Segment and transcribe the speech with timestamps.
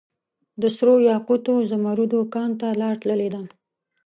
[0.61, 3.41] دسرو یاقوتو، زمردو کان ته لار تللي ده